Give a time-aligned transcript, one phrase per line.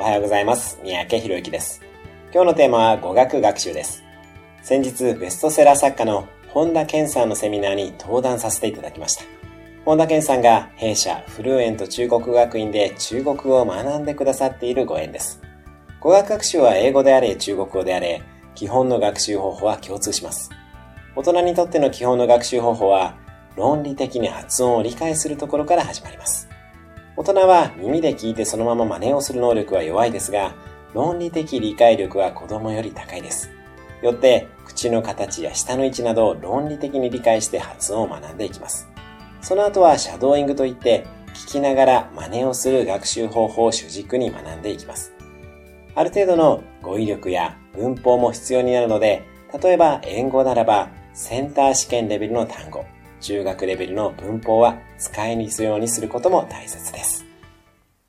[0.00, 0.78] おはようございます。
[0.84, 1.82] 三宅博之です。
[2.32, 4.04] 今日のテーマは語学学習です。
[4.62, 9.24] 先日、ベストセラー作家の本田健さんのセミナーに登壇させていただきました。
[9.84, 15.42] 本田健さんが弊社フルエント中国学院で中国語を学んでくださっているご縁です。
[15.98, 18.22] 語学学習は英語であれ中国語であれ、
[18.54, 20.48] 基本の学習方法は共通します。
[21.16, 23.16] 大人にとっての基本の学習方法は、
[23.56, 26.47] 論理的に発音を理解するところから始まります。
[27.18, 30.54] 大人は耳で聞いてそのまま真似をする能力は弱いですが、
[30.94, 33.50] 論理的理解力は子供より高いです。
[34.02, 38.88] よって、口の形や舌の位置などを論理的に理解して発音を学んでいきます。
[39.42, 45.12] その後はシャドーイングといって、聞きながら真似をする学習方法を主軸に学んでいきます。
[45.96, 49.24] ある程度の語彙力や文法も必要になるので、
[49.60, 52.84] 例えば英語ならばセンター試験レベルの単語、
[53.20, 57.27] 中学レベルの文法は使いにするようにすることも大切です。